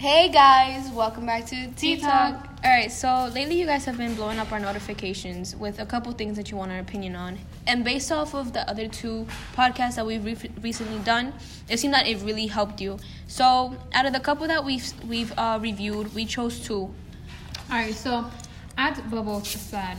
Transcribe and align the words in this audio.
Hey 0.00 0.30
guys, 0.30 0.88
welcome 0.92 1.26
back 1.26 1.44
to 1.48 1.66
Tea. 1.72 1.98
Talk. 1.98 2.48
All 2.64 2.70
right, 2.70 2.90
so 2.90 3.30
lately 3.34 3.60
you 3.60 3.66
guys 3.66 3.84
have 3.84 3.98
been 3.98 4.14
blowing 4.14 4.38
up 4.38 4.50
our 4.50 4.58
notifications 4.58 5.54
with 5.54 5.78
a 5.78 5.84
couple 5.84 6.10
things 6.12 6.38
that 6.38 6.50
you 6.50 6.56
want 6.56 6.72
our 6.72 6.78
opinion 6.78 7.14
on. 7.14 7.38
And 7.66 7.84
based 7.84 8.10
off 8.10 8.34
of 8.34 8.54
the 8.54 8.66
other 8.66 8.88
two 8.88 9.26
podcasts 9.54 9.96
that 9.96 10.06
we've 10.06 10.24
re- 10.24 10.50
recently 10.62 11.00
done, 11.00 11.34
it 11.68 11.80
seemed 11.80 11.92
that 11.92 12.06
it 12.06 12.22
really 12.22 12.46
helped 12.46 12.80
you. 12.80 12.96
So, 13.26 13.76
out 13.92 14.06
of 14.06 14.14
the 14.14 14.20
couple 14.20 14.46
that 14.46 14.64
we've 14.64 14.90
we've 15.06 15.34
uh, 15.36 15.58
reviewed, 15.60 16.14
we 16.14 16.24
chose 16.24 16.60
two. 16.60 16.74
All 16.74 16.94
right, 17.68 17.92
so 17.92 18.24
at 18.78 19.10
Bubble 19.10 19.44
said, 19.44 19.98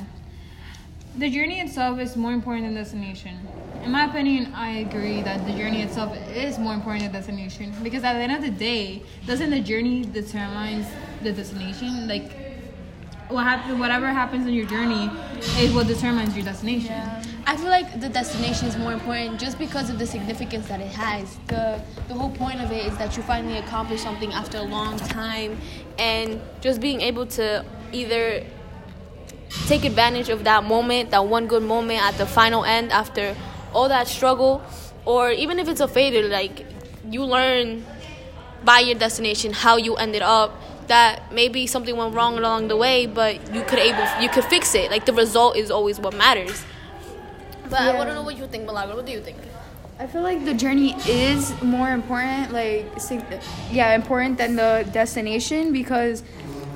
the 1.18 1.30
journey 1.30 1.60
itself 1.60 2.00
is 2.00 2.16
more 2.16 2.32
important 2.32 2.68
than 2.68 2.76
destination. 2.76 3.38
In 3.84 3.92
my 3.92 4.06
opinion, 4.06 4.54
I 4.54 4.80
agree 4.80 5.22
that 5.24 5.46
the 5.46 5.54
journey 5.54 5.82
itself 5.82 6.16
is 6.30 6.58
more 6.58 6.74
important 6.74 7.04
than 7.04 7.12
destination 7.12 7.74
because 7.84 8.04
at 8.04 8.14
the 8.14 8.20
end 8.20 8.32
of 8.32 8.42
the 8.42 8.52
day, 8.52 9.04
doesn't 9.26 9.50
the 9.50 9.60
journey 9.60 10.06
determine 10.06 10.86
the 11.22 11.34
destination? 11.34 12.08
Like, 12.08 12.32
what 13.28 13.44
happen, 13.44 13.80
whatever 13.80 14.08
happens 14.08 14.46
in 14.46 14.54
your 14.54 14.68
journey 14.68 15.10
is 15.58 15.74
what 15.74 15.88
determines 15.88 16.36
your 16.36 16.46
destination. 16.46 17.02
I 17.46 17.58
feel 17.58 17.70
like 17.70 18.00
the 18.00 18.10
destination 18.10 18.68
is 18.68 18.78
more 18.78 18.94
important 18.94 19.40
just 19.40 19.58
because 19.58 19.90
of 19.90 19.98
the 20.00 20.06
significance 20.06 20.68
that 20.68 20.80
it 20.80 20.92
has. 20.92 21.38
The 21.48 21.82
the 22.08 22.14
whole 22.14 22.30
point 22.30 22.62
of 22.62 22.72
it 22.72 22.86
is 22.86 22.98
that 22.98 23.18
you 23.18 23.24
finally 23.24 23.58
accomplish 23.58 24.02
something 24.02 24.32
after 24.32 24.60
a 24.60 24.64
long 24.64 24.98
time 24.98 25.58
and 25.98 26.40
just 26.62 26.80
being 26.80 27.02
able 27.02 27.26
to 27.28 27.66
either 27.92 28.46
take 29.68 29.86
advantage 29.86 30.30
of 30.30 30.44
that 30.44 30.64
moment, 30.64 31.12
that 31.12 31.26
one 31.26 31.48
good 31.48 31.64
moment 31.64 32.02
at 32.02 32.18
the 32.18 32.26
final 32.26 32.64
end 32.66 32.92
after 32.92 33.36
all 33.74 33.90
that 33.90 34.08
struggle 34.08 34.62
or 35.06 35.32
even 35.32 35.60
if 35.60 35.68
it's 35.68 35.82
a 35.82 35.88
failure 35.88 36.28
like 36.28 36.66
you 37.10 37.24
learn 37.24 37.86
by 38.64 38.80
your 38.80 38.96
destination 38.96 39.54
how 39.54 39.78
you 39.78 39.96
ended 39.96 40.22
up 40.22 40.54
that 40.88 41.32
maybe 41.32 41.66
something 41.66 41.96
went 41.96 42.14
wrong 42.14 42.38
along 42.38 42.68
the 42.68 42.76
way 42.76 43.06
but 43.08 43.36
you 43.54 43.64
could 43.64 43.80
able 43.80 44.06
you 44.22 44.30
could 44.30 44.44
fix 44.44 44.76
it 44.76 44.92
like 44.92 45.06
the 45.06 45.14
result 45.14 45.56
is 45.56 45.72
always 45.72 46.00
what 46.00 46.14
matters 46.14 46.64
but 47.72 47.80
I 47.80 47.96
want 47.96 48.10
to 48.10 48.16
know 48.16 48.24
what 48.24 48.38
you 48.38 48.48
think, 48.48 48.66
Malaga. 48.66 48.94
What 48.98 49.06
do 49.06 49.14
you 49.14 49.22
think? 49.22 49.38
I 49.98 50.06
feel 50.06 50.24
like 50.24 50.44
the 50.44 50.54
journey 50.54 50.94
is 51.08 51.54
more 51.62 51.90
important, 51.90 52.52
like, 52.52 52.86
yeah, 53.72 53.96
important 53.96 54.38
than 54.38 54.58
the 54.58 54.86
destination 54.92 55.72
because 55.72 56.22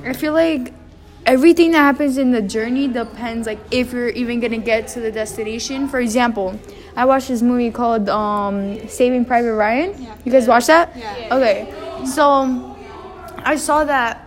I 0.06 0.14
feel 0.14 0.32
like 0.32 0.72
everything 1.26 1.72
that 1.72 1.78
happens 1.78 2.16
in 2.16 2.30
the 2.30 2.40
journey 2.40 2.88
depends, 2.88 3.46
like, 3.46 3.58
if 3.70 3.92
you're 3.92 4.08
even 4.10 4.40
gonna 4.40 4.58
get 4.58 4.88
to 4.88 5.00
the 5.00 5.10
destination. 5.10 5.88
For 5.88 6.00
example, 6.00 6.58
I 6.94 7.04
watched 7.04 7.28
this 7.28 7.42
movie 7.42 7.70
called 7.70 8.08
um, 8.08 8.88
Saving 8.88 9.24
Private 9.24 9.54
Ryan. 9.54 10.00
You 10.24 10.32
guys 10.32 10.48
watch 10.48 10.66
that? 10.66 10.96
Yeah. 10.96 11.34
Okay, 11.36 12.06
so 12.06 12.76
I 13.38 13.56
saw 13.56 13.84
that 13.84 14.22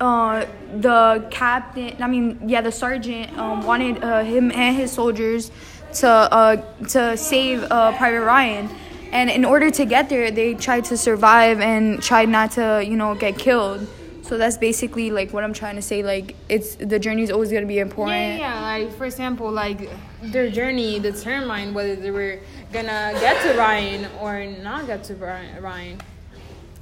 uh, 0.00 0.44
the 0.80 1.24
captain, 1.30 2.02
I 2.02 2.08
mean, 2.08 2.38
yeah, 2.46 2.60
the 2.60 2.72
sergeant 2.72 3.38
um, 3.38 3.64
wanted 3.64 4.02
uh, 4.02 4.24
him 4.24 4.50
and 4.50 4.76
his 4.76 4.90
soldiers 4.90 5.50
to 5.94 6.08
uh, 6.08 6.56
to 6.88 7.16
save 7.16 7.62
uh, 7.70 7.96
Private 7.96 8.24
Ryan, 8.24 8.68
and 9.12 9.30
in 9.30 9.44
order 9.44 9.70
to 9.70 9.84
get 9.84 10.08
there, 10.08 10.30
they 10.30 10.54
tried 10.54 10.84
to 10.86 10.96
survive 10.96 11.60
and 11.60 12.02
tried 12.02 12.28
not 12.28 12.52
to, 12.52 12.82
you 12.84 12.96
know, 12.96 13.14
get 13.14 13.38
killed. 13.38 13.86
So 14.22 14.38
that's 14.38 14.56
basically 14.56 15.10
like 15.10 15.32
what 15.32 15.44
I'm 15.44 15.52
trying 15.52 15.76
to 15.76 15.82
say. 15.82 16.02
Like, 16.02 16.36
it's 16.48 16.76
the 16.76 16.98
journey 16.98 17.22
is 17.22 17.30
always 17.30 17.50
gonna 17.52 17.66
be 17.66 17.80
important. 17.80 18.38
Yeah, 18.38 18.38
yeah, 18.38 18.60
like 18.62 18.92
for 18.96 19.04
example, 19.04 19.50
like 19.50 19.90
their 20.22 20.50
journey 20.50 21.00
determined 21.00 21.74
whether 21.74 21.96
they 21.96 22.10
were 22.10 22.38
gonna 22.72 23.12
get 23.20 23.42
to 23.42 23.58
Ryan 23.58 24.06
or 24.20 24.44
not 24.62 24.86
get 24.86 25.04
to 25.04 25.14
Ryan. 25.16 26.00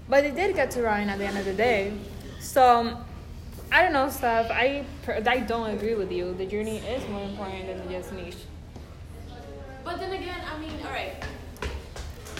But 0.08 0.24
they 0.24 0.30
did 0.32 0.54
get 0.54 0.70
to 0.72 0.82
Ryan 0.82 1.08
at 1.08 1.18
the 1.18 1.24
end 1.24 1.38
of 1.38 1.44
the 1.44 1.54
day. 1.54 1.92
So 2.40 2.98
I 3.72 3.82
don't 3.82 3.92
know, 3.92 4.10
Steph. 4.10 4.50
I 4.50 4.84
I 5.08 5.40
don't 5.40 5.70
agree 5.70 5.94
with 5.94 6.12
you. 6.12 6.34
The 6.34 6.46
journey 6.46 6.78
is 6.78 7.08
more 7.08 7.22
important 7.22 7.66
than 7.66 7.78
the 7.78 7.92
destination. 7.92 8.40
But 9.82 9.98
then 9.98 10.12
again, 10.12 10.40
I 10.44 10.58
mean, 10.58 10.72
all 10.84 10.92
right. 10.92 11.14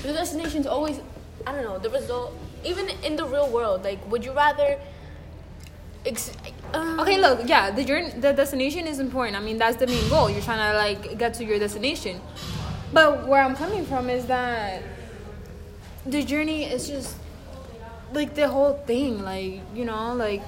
The 0.03 0.13
destination's 0.13 0.67
always, 0.67 1.01
I 1.47 1.53
don't 1.53 1.65
know, 1.65 1.79
the 1.79 1.91
result. 1.91 2.37
Even 2.65 2.89
in 3.03 3.17
the 3.17 3.25
real 3.25 3.49
world, 3.51 3.85
like, 3.85 3.99
would 4.11 4.25
you 4.25 4.33
rather? 4.33 4.79
Ex- 6.07 6.33
uh, 6.73 6.97
Okay, 7.01 7.19
look, 7.21 7.41
yeah, 7.47 7.71
the 7.71 7.85
journey, 7.85 8.11
the 8.11 8.33
destination 8.33 8.87
is 8.87 8.99
important. 9.01 9.37
I 9.37 9.41
mean, 9.41 9.59
that's 9.59 9.77
the 9.77 9.87
main 9.87 10.09
goal. 10.09 10.31
You're 10.31 10.41
trying 10.43 10.73
to 10.73 10.79
like 10.79 11.19
get 11.19 11.35
to 11.35 11.45
your 11.45 11.59
destination. 11.59 12.21
But 12.93 13.29
where 13.29 13.43
I'm 13.43 13.55
coming 13.55 13.85
from 13.85 14.09
is 14.11 14.27
that 14.27 14.83
the 16.07 16.23
journey 16.23 16.65
is 16.65 16.89
just 16.89 17.17
like 18.13 18.35
the 18.35 18.49
whole 18.49 18.75
thing. 18.87 19.23
Like 19.23 19.61
you 19.75 19.85
know, 19.85 20.15
like 20.15 20.43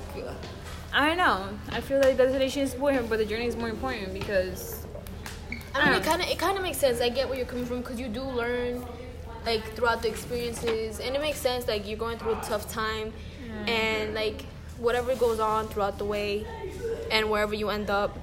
I 0.93 1.07
don't 1.09 1.19
know. 1.19 1.49
I 1.71 1.81
feel 1.81 1.99
like 2.01 2.17
the 2.17 2.25
destination 2.25 2.63
is 2.63 2.75
important, 2.75 3.09
but 3.09 3.19
the 3.19 3.27
journey 3.27 3.47
is 3.47 3.57
more 3.57 3.69
important 3.69 4.13
because 4.15 4.87
I 5.75 5.85
mean, 5.91 6.01
it 6.01 6.05
kind 6.05 6.23
of 6.23 6.29
it 6.29 6.39
kind 6.39 6.57
of 6.57 6.63
makes 6.63 6.79
sense. 6.79 7.01
I 7.01 7.09
get 7.11 7.29
where 7.29 7.37
you're 7.37 7.47
coming 7.47 7.67
from 7.67 7.81
because 7.81 8.01
you 8.01 8.09
do 8.09 8.23
learn, 8.23 8.85
like 9.45 9.65
throughout 9.75 10.03
the 10.03 10.09
experiences, 10.09 11.01
and 11.01 11.15
it 11.15 11.21
makes 11.21 11.39
sense. 11.39 11.67
Like 11.67 11.89
you're 11.89 11.99
going 11.99 12.19
through 12.19 12.33
a 12.33 12.41
tough 12.43 12.71
time, 12.71 13.13
and 13.67 14.15
like 14.15 14.45
whatever 14.79 15.15
goes 15.15 15.41
on 15.41 15.69
throughout 15.69 15.99
the 15.99 16.05
way, 16.05 16.47
and 17.11 17.31
wherever 17.31 17.55
you 17.55 17.69
end 17.71 17.91
up, 17.91 18.19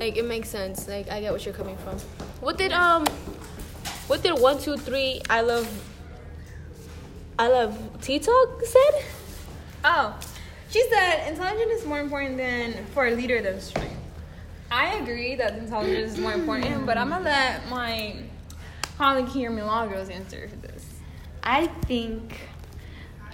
like 0.00 0.16
it 0.16 0.24
makes 0.24 0.48
sense. 0.48 0.88
Like 0.88 1.10
I 1.10 1.20
get 1.20 1.32
what 1.32 1.44
you're 1.44 1.54
coming 1.54 1.76
from. 1.78 1.98
What 2.40 2.58
did 2.58 2.72
um, 2.72 3.06
what 4.06 4.22
did 4.22 4.38
one 4.38 4.58
two 4.58 4.76
three? 4.76 5.20
I 5.30 5.40
love. 5.40 5.68
I 7.38 7.48
love 7.48 8.00
T 8.00 8.18
Talk 8.20 8.62
said. 8.64 9.04
oh, 9.84 10.16
she 10.70 10.82
said 10.88 11.28
intelligence 11.28 11.80
is 11.80 11.86
more 11.86 12.00
important 12.00 12.36
than 12.36 12.84
for 12.94 13.06
a 13.06 13.10
leader 13.10 13.42
than 13.42 13.60
strength. 13.60 13.96
I 14.70 14.94
agree 14.96 15.34
that 15.36 15.58
intelligence 15.58 16.12
is 16.12 16.18
more 16.18 16.32
important, 16.32 16.86
but 16.86 16.96
I'm 16.96 17.10
gonna 17.10 17.24
let 17.24 17.68
my 17.68 18.16
colleague 18.96 19.28
here, 19.28 19.50
Milagros, 19.50 20.08
answer 20.08 20.48
for 20.48 20.56
this. 20.56 20.84
I 21.42 21.66
think 21.66 22.40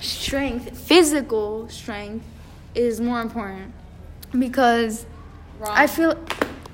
strength, 0.00 0.76
physical 0.76 1.68
strength, 1.68 2.24
is 2.74 3.00
more 3.00 3.20
important 3.20 3.72
because 4.38 5.06
Wrong. 5.58 5.70
I 5.72 5.86
feel 5.86 6.18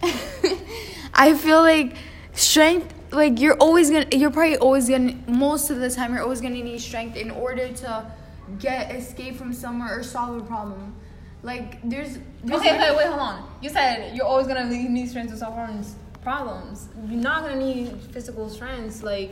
I 1.14 1.34
feel 1.34 1.62
like 1.62 1.96
strength 2.32 2.92
like 3.12 3.40
you're 3.40 3.56
always 3.56 3.90
gonna 3.90 4.06
you're 4.12 4.30
probably 4.30 4.58
always 4.58 4.88
gonna 4.88 5.16
most 5.26 5.70
of 5.70 5.78
the 5.78 5.90
time 5.90 6.12
you're 6.12 6.22
always 6.22 6.40
gonna 6.40 6.62
need 6.62 6.80
strength 6.80 7.16
in 7.16 7.30
order 7.30 7.68
to 7.68 8.10
get 8.58 8.94
escape 8.94 9.36
from 9.36 9.52
somewhere 9.52 9.98
or 9.98 10.02
solve 10.02 10.36
a 10.36 10.44
problem. 10.44 10.94
Like 11.42 11.80
there's, 11.82 12.18
there's 12.44 12.60
Okay, 12.60 12.74
okay, 12.74 12.96
wait, 12.96 13.06
hold 13.06 13.20
on. 13.20 13.48
You 13.62 13.70
said 13.70 14.16
you're 14.16 14.26
always 14.26 14.46
gonna 14.46 14.68
need 14.68 14.90
need 14.90 15.08
strength 15.08 15.30
to 15.32 15.36
solve 15.36 15.54
problems. 15.54 15.96
Problems. 16.26 16.88
You're 17.06 17.20
not 17.20 17.44
gonna 17.44 17.54
need 17.54 18.00
physical 18.10 18.50
strength. 18.50 19.04
Like, 19.04 19.30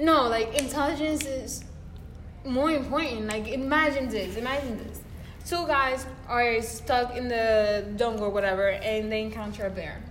no, 0.00 0.26
like 0.26 0.52
intelligence 0.60 1.24
is 1.24 1.64
more 2.44 2.72
important. 2.72 3.28
Like, 3.28 3.46
imagine 3.46 4.08
this. 4.08 4.36
Imagine 4.36 4.78
this. 4.78 5.00
Two 5.46 5.64
guys 5.68 6.04
are 6.26 6.60
stuck 6.60 7.16
in 7.16 7.28
the 7.28 7.86
jungle 7.94 8.24
or 8.24 8.30
whatever, 8.30 8.70
and 8.70 9.12
they 9.12 9.22
encounter 9.22 9.66
a 9.66 9.70
bear. 9.70 10.02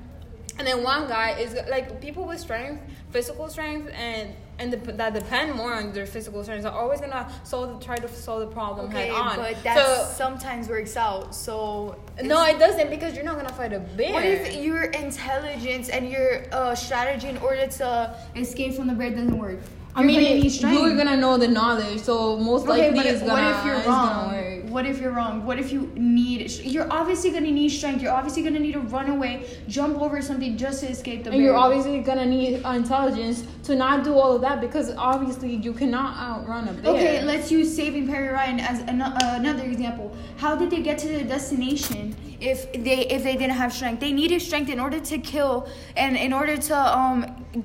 And 0.58 0.66
then 0.66 0.82
one 0.82 1.10
guy 1.10 1.32
is 1.32 1.58
like 1.70 2.00
people 2.00 2.24
with 2.24 2.40
strength, 2.40 2.82
physical 3.10 3.50
strength, 3.50 3.92
and 3.94 4.34
and 4.62 4.72
the, 4.74 4.78
that 4.94 5.14
depend 5.14 5.54
more 5.56 5.74
on 5.74 5.92
their 5.92 6.06
physical 6.06 6.44
strength 6.44 6.66
are 6.66 6.72
always 6.84 7.02
gonna 7.02 7.28
solve 7.44 7.80
the, 7.80 7.84
try 7.86 7.96
to 7.98 8.08
solve 8.08 8.42
the 8.42 8.48
problem 8.48 8.90
okay, 8.90 9.08
head 9.08 9.16
on. 9.16 9.36
but 9.38 9.62
that 9.64 9.76
so 9.78 10.06
sometimes 10.24 10.70
works 10.70 10.96
out. 10.96 11.34
So 11.36 11.96
no, 12.24 12.46
it 12.46 12.60
doesn't 12.60 12.90
because 12.90 13.16
you're 13.16 13.26
not 13.26 13.38
gonna 13.38 13.50
fight 13.62 13.74
a 13.74 13.80
bear. 13.80 14.14
What 14.14 14.26
if 14.26 14.56
your 14.56 14.84
intelligence 14.84 15.90
and 15.90 16.10
your 16.10 16.44
uh, 16.52 16.76
strategy 16.76 17.28
in 17.30 17.38
order 17.38 17.68
to 17.68 18.16
escape 18.36 18.76
from 18.76 18.88
the 18.88 18.94
bear 18.94 19.10
doesn't 19.10 19.38
work? 19.38 19.60
I 19.94 20.02
You're 20.02 20.08
mean, 20.08 20.22
gonna 20.24 20.36
need 20.36 20.46
it, 20.46 20.50
strength. 20.52 20.80
you're 20.80 20.96
gonna 20.96 21.18
know 21.18 21.38
the 21.38 21.50
knowledge, 21.50 22.00
so 22.00 22.38
most 22.38 22.66
Okay, 22.68 22.92
likely 22.92 23.10
it's 23.12 23.22
gonna. 23.22 23.34
what 23.34 23.60
if 23.60 23.66
you're 23.66 23.76
it's 23.76 23.86
gonna 23.86 24.32
wrong? 24.32 24.61
What 24.82 24.90
if 24.90 25.00
you're 25.00 25.12
wrong? 25.12 25.46
What 25.46 25.60
if 25.60 25.72
you 25.72 25.92
need? 25.96 26.50
You're 26.64 26.92
obviously 26.92 27.30
gonna 27.30 27.52
need 27.52 27.70
strength. 27.70 28.02
You're 28.02 28.14
obviously 28.14 28.42
gonna 28.42 28.58
need 28.58 28.72
to 28.72 28.80
run 28.80 29.12
away, 29.12 29.46
jump 29.68 30.02
over 30.02 30.24
something 30.24 30.58
just 30.58 30.80
to 30.80 30.90
escape 30.90 31.24
the 31.24 31.30
And 31.30 31.40
you're 31.40 31.56
obviously 31.56 32.00
gonna 32.02 32.26
need 32.26 32.56
intelligence 32.66 33.44
to 33.66 33.76
not 33.76 34.04
do 34.04 34.16
all 34.16 34.36
of 34.36 34.42
that 34.42 34.60
because 34.60 34.92
obviously 34.98 35.54
you 35.58 35.72
cannot 35.74 36.18
outrun 36.18 36.68
a 36.68 36.74
bear. 36.74 36.94
Okay, 36.96 37.22
let's 37.24 37.52
use 37.52 37.76
Saving 37.76 38.08
Perry 38.08 38.30
Ryan 38.30 38.60
as 38.60 38.80
an- 38.80 39.04
uh, 39.04 39.36
another 39.40 39.66
example. 39.66 40.16
How 40.38 40.56
did 40.56 40.72
they 40.72 40.82
get 40.82 40.98
to 41.04 41.08
their 41.10 41.26
destination 41.26 42.16
if 42.40 42.74
they 42.74 43.02
if 43.06 43.22
they 43.22 43.34
didn't 43.34 43.58
have 43.64 43.72
strength? 43.72 44.00
They 44.00 44.12
needed 44.12 44.42
strength 44.42 44.72
in 44.72 44.80
order 44.80 45.00
to 45.00 45.20
kill 45.20 45.70
and 45.96 46.18
in 46.18 46.34
order 46.34 46.58
to 46.58 46.76
um 47.00 47.18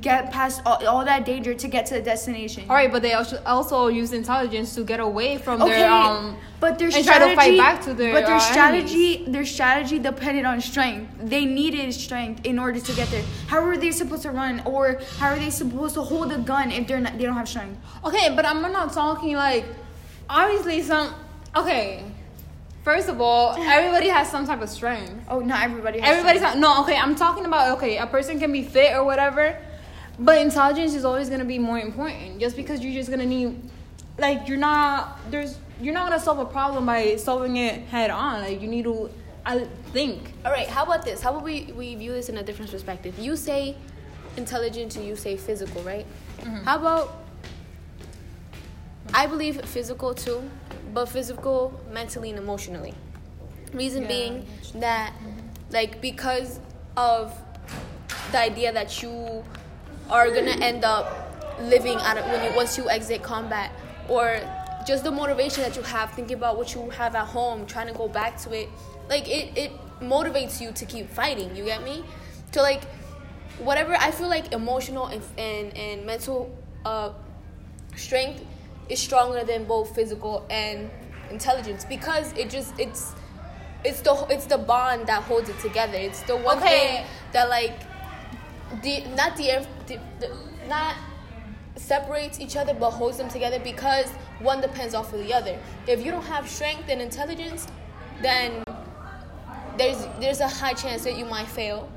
get 0.03 0.31
past 0.33 0.61
all, 0.67 0.87
all 0.87 1.05
that 1.07 1.25
danger 1.25 1.55
to 1.55 1.67
get 1.67 1.87
to 1.87 1.95
the 1.95 2.03
destination. 2.03 2.65
All 2.69 2.77
right, 2.77 2.93
but 2.93 3.01
they 3.01 3.15
also 3.15 3.43
also 3.47 3.87
use 3.89 4.13
intelligence 4.13 4.75
to 4.75 4.85
get 4.85 5.01
away 5.01 5.39
from 5.39 5.63
Okay, 5.63 5.79
their 5.79 5.91
um. 5.91 6.37
But 6.59 6.79
their 6.79 6.89
and 6.89 7.05
try 7.05 7.17
strategy, 7.17 7.31
to 7.31 7.37
fight 7.37 7.59
back 7.59 7.83
to 7.85 7.95
their, 7.95 8.13
but 8.13 8.27
their 8.27 8.37
uh, 8.37 8.41
strategy, 8.41 9.25
their 9.27 9.45
strategy 9.45 9.99
depended 9.99 10.45
on 10.45 10.61
strength. 10.61 11.13
They 11.21 11.45
needed 11.45 11.93
strength 11.93 12.45
in 12.45 12.59
order 12.59 12.81
to 12.81 12.93
get 12.95 13.09
there. 13.11 13.25
How 13.47 13.61
are 13.63 13.77
they 13.77 13.91
supposed 13.91 14.23
to 14.23 14.31
run, 14.31 14.63
or 14.65 15.01
how 15.19 15.29
are 15.29 15.39
they 15.39 15.51
supposed 15.51 15.95
to 15.95 16.03
hold 16.03 16.33
a 16.33 16.39
gun 16.39 16.73
if 16.73 16.87
they're 16.87 17.01
not, 17.01 17.19
they 17.19 17.25
don't 17.25 17.35
have 17.35 17.49
strength? 17.49 17.79
Okay, 18.05 18.35
but 18.35 18.47
I'm 18.47 18.63
not 18.73 18.93
talking 18.93 19.35
like 19.37 19.67
obviously 20.29 20.83
some 20.83 21.15
Okay. 21.57 22.05
First 22.85 23.09
of 23.09 23.21
all, 23.21 23.57
everybody 23.57 24.09
has 24.09 24.31
some 24.31 24.47
type 24.47 24.61
of 24.61 24.69
strength. 24.69 25.25
Oh, 25.29 25.41
not 25.41 25.63
everybody. 25.63 25.99
Has 25.99 26.11
Everybody's 26.11 26.43
not, 26.43 26.59
no. 26.59 26.83
Okay, 26.83 26.97
I'm 26.97 27.17
talking 27.17 27.45
about 27.45 27.77
okay. 27.79 27.97
A 27.97 28.07
person 28.07 28.39
can 28.39 28.53
be 28.53 28.63
fit 28.63 28.95
or 28.95 29.03
whatever, 29.03 29.59
but 30.21 30.39
intelligence 30.39 30.95
is 30.95 31.05
always 31.05 31.29
gonna 31.29 31.45
be 31.45 31.59
more 31.59 31.81
important. 31.81 32.39
Just 32.39 32.55
because 32.55 32.85
you're 32.85 32.95
just 32.95 33.11
gonna 33.11 33.27
need, 33.27 33.61
like, 34.19 34.47
you're 34.47 34.59
not 34.59 35.19
there's 35.33 35.59
you're 35.81 35.95
not 35.95 36.09
gonna 36.09 36.21
solve 36.21 36.39
a 36.39 36.45
problem 36.47 36.87
by 36.87 37.17
solving 37.17 37.57
it 37.57 37.83
head 37.89 38.11
on. 38.11 38.41
Like, 38.41 38.61
you 38.61 38.69
need 38.69 38.85
to, 38.85 39.11
I 39.45 39.67
think. 39.93 40.33
All 40.45 40.53
right, 40.53 40.69
how 40.69 40.85
about 40.85 41.05
this? 41.05 41.21
How 41.23 41.31
about 41.31 41.45
we, 41.45 41.73
we 41.77 41.95
view 41.95 42.13
this 42.13 42.29
in 42.29 42.39
a 42.39 42.43
different 42.43 42.71
perspective? 42.71 43.19
You 43.19 43.37
say 43.37 43.77
intelligent 44.37 44.97
and 44.97 45.07
you 45.07 45.17
say 45.17 45.37
physical, 45.37 45.83
right? 45.83 46.07
Mm-hmm. 46.41 46.65
How 46.65 46.79
about 46.79 47.27
I 49.15 49.27
believe 49.27 49.61
physical 49.65 50.15
too, 50.15 50.43
but 50.93 51.07
physical 51.09 51.79
mentally 51.91 52.31
and 52.31 52.39
emotionally. 52.39 52.95
Reason 53.73 54.03
Yeah, 54.03 54.09
being 54.09 54.47
that 54.77 55.13
like 55.71 56.01
because 56.01 56.61
of 56.97 57.33
the 58.33 58.39
idea 58.39 58.73
that 58.73 59.03
you 59.03 59.45
are 60.11 60.31
gonna 60.31 60.51
end 60.51 60.85
up 60.85 61.35
living 61.61 61.99
out 62.01 62.19
of 62.19 62.27
when 62.27 62.45
you 62.45 62.57
once 62.57 62.77
you 62.77 62.89
exit 62.91 63.23
combat 63.23 63.73
or 64.09 64.41
just 64.87 65.05
the 65.05 65.11
motivation 65.11 65.63
that 65.63 65.77
you 65.77 65.83
have 65.83 66.11
thinking 66.13 66.37
about 66.37 66.57
what 66.57 66.75
you 66.75 66.89
have 66.91 67.15
at 67.15 67.27
home 67.27 67.67
trying 67.67 67.87
to 67.89 67.93
go 67.93 68.09
back 68.09 68.39
to 68.39 68.53
it 68.53 68.69
like 69.09 69.29
it, 69.29 69.57
it 69.57 69.73
motivates 70.01 70.61
you 70.61 70.73
to 70.73 70.85
keep 70.87 71.11
fighting 71.11 71.55
you 71.57 71.65
get 71.65 71.83
me 71.83 72.05
to 72.53 72.63
like 72.63 72.85
whatever 73.59 73.95
i 73.97 74.11
feel 74.11 74.29
like 74.29 74.53
emotional 74.53 75.07
and, 75.07 75.23
and, 75.39 75.77
and 75.77 76.07
mental 76.07 76.51
uh, 76.85 77.11
strength 77.97 78.45
is 78.89 79.01
stronger 79.01 79.43
than 79.45 79.65
both 79.65 79.95
physical 79.95 80.47
and 80.51 80.89
intelligence 81.31 81.85
because 81.85 82.33
it 82.35 82.49
just 82.49 82.79
it's 82.79 83.13
it's 83.85 84.01
the 84.03 84.27
it's 84.31 84.47
the 84.47 84.59
bond 84.59 85.07
that 85.07 85.23
holds 85.25 85.49
it 85.49 85.59
together 85.59 85.97
it's 85.97 86.21
the 86.23 86.37
one 86.37 86.59
Okay. 86.59 86.99
thing 86.99 87.07
that 87.33 87.49
like 87.49 87.81
the 88.83 89.01
not 89.17 89.37
the, 89.37 89.67
the, 89.87 89.99
the 90.21 90.37
not 90.69 90.95
separates 91.77 92.41
each 92.41 92.57
other 92.57 92.75
but 92.75 92.91
holds 92.91 93.19
them 93.19 93.29
together 93.29 93.59
because 93.59 94.07
one 94.41 94.61
depends 94.61 94.95
off 94.95 95.13
of 95.13 95.21
the 95.21 95.33
other. 95.33 95.59
If 95.87 96.05
you 96.05 96.11
don't 96.11 96.25
have 96.25 96.49
strength 96.49 96.89
and 96.89 97.01
intelligence 97.01 97.67
then 98.23 98.63
there's 99.77 100.07
there's 100.21 100.41
a 100.41 100.49
high 100.49 100.73
chance 100.73 101.05
that 101.05 101.19
you 101.19 101.25
might 101.25 101.47
fail. 101.47 101.91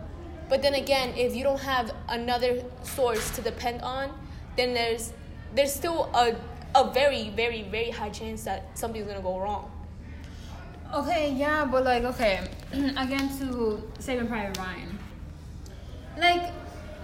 But 0.49 0.61
then 0.61 0.75
again 0.75 1.13
if 1.17 1.35
you 1.35 1.43
don't 1.43 1.61
have 1.61 1.91
another 2.09 2.63
source 2.83 3.29
to 3.35 3.41
depend 3.41 3.81
on 3.81 4.11
then 4.55 4.73
there's 4.73 5.13
there's 5.55 5.73
still 5.73 6.09
a 6.13 6.35
a 6.75 6.91
very 6.91 7.29
very 7.29 7.63
very 7.63 7.89
high 7.89 8.09
chance 8.09 8.43
that 8.43 8.77
something's 8.77 9.07
gonna 9.07 9.21
go 9.21 9.39
wrong. 9.39 9.71
Okay, 10.91 11.33
yeah, 11.33 11.65
but 11.65 11.83
like, 11.83 12.03
okay, 12.03 12.39
again 12.73 13.29
to 13.37 13.83
Saving 13.99 14.27
Private 14.27 14.57
Ryan. 14.57 14.97
Like, 16.17 16.51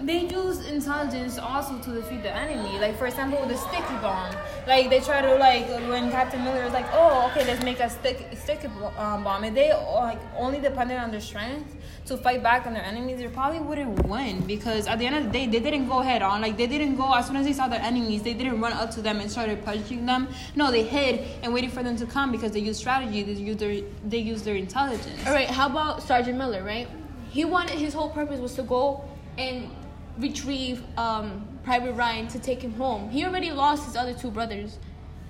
they 0.02 0.26
use 0.26 0.66
intelligence 0.66 1.38
also 1.38 1.78
to 1.78 1.90
defeat 1.92 2.22
the 2.22 2.34
enemy. 2.34 2.78
Like, 2.78 2.98
for 2.98 3.06
example, 3.06 3.44
the 3.46 3.56
sticky 3.56 3.94
bomb. 4.02 4.34
Like, 4.66 4.90
they 4.90 5.00
try 5.00 5.22
to, 5.22 5.34
like, 5.36 5.68
when 5.88 6.10
Captain 6.10 6.42
Miller 6.44 6.64
is 6.64 6.72
like, 6.72 6.86
oh, 6.92 7.30
okay, 7.30 7.46
let's 7.46 7.62
make 7.62 7.80
a 7.80 7.88
stick, 7.88 8.28
sticky 8.34 8.68
um, 8.98 9.24
bomb. 9.24 9.44
and 9.44 9.56
they, 9.56 9.72
like, 9.72 10.18
only 10.36 10.60
depended 10.60 10.98
on 10.98 11.10
their 11.10 11.20
strength 11.20 11.74
to 12.06 12.16
fight 12.16 12.42
back 12.42 12.66
on 12.66 12.74
their 12.74 12.84
enemies, 12.84 13.18
they 13.18 13.28
probably 13.28 13.58
wouldn't 13.58 14.06
win. 14.06 14.46
Because 14.46 14.86
at 14.86 14.98
the 14.98 15.06
end 15.06 15.16
of 15.16 15.24
the 15.24 15.30
day, 15.30 15.46
they 15.46 15.60
didn't 15.60 15.88
go 15.88 16.00
head 16.00 16.22
on. 16.22 16.40
Like, 16.42 16.56
they 16.56 16.66
didn't 16.66 16.96
go, 16.96 17.14
as 17.14 17.26
soon 17.26 17.36
as 17.36 17.46
they 17.46 17.52
saw 17.52 17.68
their 17.68 17.80
enemies, 17.80 18.22
they 18.22 18.34
didn't 18.34 18.60
run 18.60 18.72
up 18.72 18.90
to 18.92 19.00
them 19.02 19.20
and 19.20 19.30
started 19.30 19.64
punching 19.64 20.04
them. 20.04 20.28
No, 20.54 20.70
they 20.70 20.82
hid 20.82 21.26
and 21.42 21.54
waited 21.54 21.72
for 21.72 21.82
them 21.82 21.96
to 21.96 22.06
come 22.06 22.30
because 22.30 22.52
they 22.52 22.60
used 22.60 22.78
strategy. 22.78 23.22
They 23.22 23.32
used 23.32 23.58
their, 23.58 23.82
they 24.06 24.18
used 24.18 24.44
their 24.44 24.56
intelligence. 24.56 25.26
all 25.26 25.32
right 25.32 25.48
how 25.48 25.66
about 25.66 26.02
sergeant 26.02 26.38
miller 26.38 26.62
right 26.62 26.88
he 27.30 27.44
wanted 27.44 27.78
his 27.78 27.94
whole 27.94 28.10
purpose 28.10 28.40
was 28.40 28.54
to 28.54 28.62
go 28.62 29.04
and 29.38 29.70
retrieve 30.18 30.82
um, 30.96 31.46
private 31.64 31.92
ryan 31.92 32.26
to 32.28 32.38
take 32.38 32.62
him 32.62 32.72
home 32.74 33.10
he 33.10 33.24
already 33.24 33.50
lost 33.50 33.84
his 33.84 33.96
other 33.96 34.14
two 34.14 34.30
brothers 34.30 34.78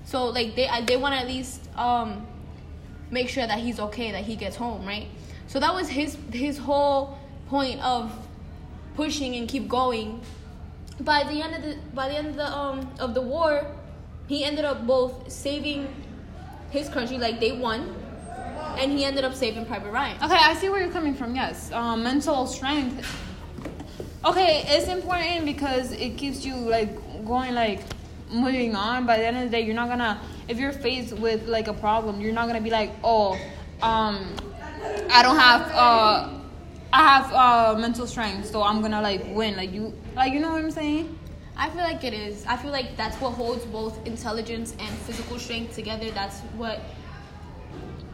so 0.03 0.25
like 0.25 0.55
they 0.55 0.69
they 0.85 0.97
want 0.97 1.13
to 1.13 1.19
at 1.19 1.27
least 1.27 1.67
um, 1.77 2.25
make 3.11 3.29
sure 3.29 3.45
that 3.45 3.59
he's 3.59 3.79
okay 3.79 4.11
that 4.11 4.23
he 4.23 4.35
gets 4.35 4.55
home 4.55 4.85
right 4.85 5.07
so 5.47 5.59
that 5.59 5.73
was 5.73 5.89
his 5.89 6.17
his 6.31 6.57
whole 6.57 7.17
point 7.49 7.81
of 7.81 8.11
pushing 8.95 9.35
and 9.35 9.47
keep 9.47 9.67
going 9.67 10.21
by 11.01 11.23
the 11.23 11.41
end 11.41 11.55
of 11.55 11.61
the 11.61 11.77
by 11.93 12.07
the 12.09 12.15
end 12.15 12.27
of 12.27 12.35
the 12.35 12.47
um 12.47 12.91
of 12.99 13.13
the 13.13 13.21
war 13.21 13.71
he 14.27 14.43
ended 14.43 14.65
up 14.65 14.85
both 14.85 15.31
saving 15.31 15.87
his 16.71 16.89
country 16.89 17.17
like 17.17 17.39
they 17.39 17.51
won 17.51 17.95
and 18.77 18.91
he 18.91 19.05
ended 19.05 19.23
up 19.23 19.33
saving 19.33 19.65
private 19.65 19.91
ryan 19.91 20.17
Okay, 20.21 20.35
I 20.35 20.53
see 20.55 20.69
where 20.69 20.81
you're 20.81 20.91
coming 20.91 21.15
from. 21.15 21.35
Yes, 21.35 21.71
um, 21.71 22.03
mental 22.03 22.45
strength. 22.45 23.05
Okay, 24.25 24.63
it's 24.67 24.87
important 24.87 25.45
because 25.45 25.91
it 25.91 26.17
keeps 26.17 26.45
you 26.45 26.55
like 26.55 26.95
going, 27.25 27.53
like 27.53 27.81
moving 28.31 28.75
on. 28.75 29.05
By 29.05 29.17
the 29.17 29.25
end 29.25 29.37
of 29.37 29.43
the 29.43 29.49
day, 29.49 29.61
you're 29.61 29.75
not 29.75 29.89
gonna. 29.89 30.19
If 30.47 30.57
you're 30.57 30.71
faced 30.71 31.13
with 31.13 31.47
like 31.47 31.67
a 31.67 31.73
problem, 31.73 32.19
you're 32.19 32.33
not 32.33 32.47
gonna 32.47 32.61
be 32.61 32.71
like, 32.71 32.91
oh, 33.03 33.33
um, 33.81 34.35
I 35.11 35.21
don't 35.21 35.37
have 35.37 35.61
uh, 35.71 36.29
I 36.91 37.03
have 37.07 37.33
uh 37.33 37.79
mental 37.79 38.07
strength, 38.07 38.49
so 38.49 38.63
I'm 38.63 38.81
gonna 38.81 39.01
like 39.01 39.23
win. 39.27 39.55
Like 39.55 39.71
you, 39.71 39.93
like 40.15 40.33
you 40.33 40.39
know 40.39 40.51
what 40.51 40.63
I'm 40.63 40.71
saying? 40.71 41.17
I 41.55 41.69
feel 41.69 41.81
like 41.81 42.03
it 42.03 42.13
is. 42.13 42.45
I 42.47 42.57
feel 42.57 42.71
like 42.71 42.97
that's 42.97 43.15
what 43.17 43.33
holds 43.33 43.65
both 43.65 44.05
intelligence 44.05 44.75
and 44.79 44.89
physical 44.99 45.37
strength 45.37 45.75
together. 45.75 46.09
That's 46.11 46.39
what 46.57 46.79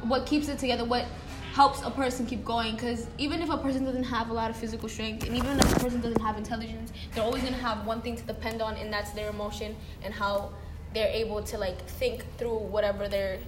what 0.04 0.26
keeps 0.26 0.50
it 0.50 0.60
together. 0.60 0.84
What 0.84 1.06
helps 1.54 1.84
a 1.84 1.92
person 1.92 2.26
keep 2.26 2.44
going. 2.44 2.76
Because 2.76 3.08
even 3.18 3.42
if 3.42 3.50
a 3.50 3.58
person 3.58 3.86
doesn't 3.86 4.04
have 4.04 4.30
a 4.30 4.34
lot 4.34 4.50
of 4.50 4.58
physical 4.58 4.90
strength, 4.90 5.26
and 5.26 5.36
even 5.36 5.60
if 5.60 5.78
a 5.78 5.80
person 5.80 6.02
doesn't 6.02 6.22
have 6.22 6.38
intelligence, 6.38 6.92
they're 7.14 7.24
always 7.24 7.44
gonna 7.44 7.56
have 7.56 7.86
one 7.86 8.02
thing 8.02 8.16
to 8.16 8.24
depend 8.24 8.62
on, 8.62 8.76
and 8.76 8.92
that's 8.92 9.12
their 9.12 9.30
emotion 9.30 9.76
and 10.04 10.14
how 10.14 10.52
they're 10.94 11.14
able 11.14 11.42
to 11.44 11.58
like 11.58 11.80
think 11.88 12.26
through 12.38 12.58
whatever 12.58 13.08
they're 13.08 13.40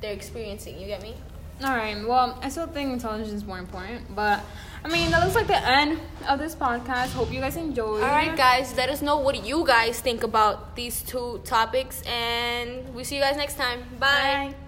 they're 0.00 0.14
experiencing. 0.14 0.80
You 0.80 0.86
get 0.86 1.02
me? 1.02 1.14
All 1.62 1.76
right. 1.76 1.96
Well, 2.06 2.38
I 2.42 2.48
still 2.48 2.66
think 2.66 2.90
intelligence 2.90 3.32
is 3.32 3.44
more 3.44 3.58
important, 3.58 4.14
but 4.16 4.40
I 4.82 4.88
mean 4.88 5.10
that 5.10 5.22
looks 5.22 5.34
like 5.34 5.46
the 5.46 5.62
end 5.62 6.00
of 6.26 6.38
this 6.38 6.54
podcast. 6.54 7.12
Hope 7.12 7.30
you 7.30 7.40
guys 7.40 7.56
enjoyed. 7.56 8.02
All 8.02 8.08
right, 8.08 8.34
guys. 8.34 8.74
Let 8.76 8.88
us 8.88 9.02
know 9.02 9.18
what 9.18 9.44
you 9.44 9.66
guys 9.66 10.00
think 10.00 10.22
about 10.22 10.74
these 10.76 11.02
two 11.02 11.42
topics, 11.44 12.00
and 12.06 12.94
we 12.94 13.04
see 13.04 13.16
you 13.16 13.22
guys 13.22 13.36
next 13.36 13.56
time. 13.58 13.80
Bye. 13.98 14.52
Bye. 14.52 14.59